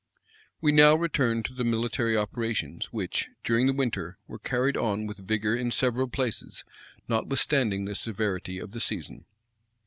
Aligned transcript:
[]We 0.63 0.71
now 0.71 0.95
return 0.95 1.43
to 1.43 1.53
the 1.53 1.63
military 1.63 2.17
operations, 2.17 2.85
which, 2.87 3.29
during 3.43 3.67
the 3.67 3.71
winter, 3.73 4.17
were 4.27 4.39
carried 4.39 4.75
on 4.75 5.05
with 5.05 5.17
vigor 5.27 5.55
in 5.55 5.69
several 5.69 6.07
places, 6.07 6.65
notwithstanding 7.07 7.85
the 7.85 7.93
severity 7.93 8.57
of 8.57 8.71
the 8.71 8.79
season. 8.79 9.25